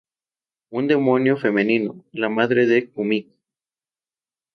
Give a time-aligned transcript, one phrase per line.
[0.79, 3.37] Una demonio femenino, la madre de Kumiko.